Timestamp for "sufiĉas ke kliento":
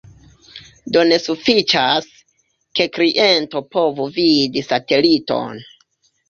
1.25-3.63